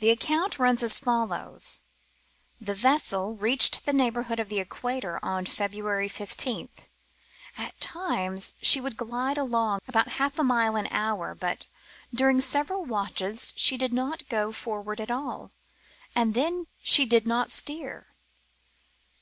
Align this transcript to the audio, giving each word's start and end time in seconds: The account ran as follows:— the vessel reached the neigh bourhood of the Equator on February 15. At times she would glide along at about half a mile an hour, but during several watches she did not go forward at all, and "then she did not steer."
The 0.00 0.10
account 0.10 0.58
ran 0.58 0.76
as 0.84 0.98
follows:— 0.98 1.80
the 2.60 2.74
vessel 2.74 3.34
reached 3.38 3.86
the 3.86 3.94
neigh 3.94 4.10
bourhood 4.10 4.38
of 4.38 4.50
the 4.50 4.60
Equator 4.60 5.18
on 5.22 5.46
February 5.46 6.08
15. 6.08 6.68
At 7.56 7.80
times 7.80 8.54
she 8.60 8.82
would 8.82 8.98
glide 8.98 9.38
along 9.38 9.78
at 9.82 9.88
about 9.88 10.08
half 10.20 10.38
a 10.38 10.44
mile 10.44 10.76
an 10.76 10.88
hour, 10.90 11.34
but 11.34 11.64
during 12.12 12.42
several 12.42 12.84
watches 12.84 13.54
she 13.56 13.78
did 13.78 13.94
not 13.94 14.28
go 14.28 14.52
forward 14.52 15.00
at 15.00 15.10
all, 15.10 15.52
and 16.14 16.34
"then 16.34 16.66
she 16.82 17.06
did 17.06 17.26
not 17.26 17.50
steer." 17.50 18.08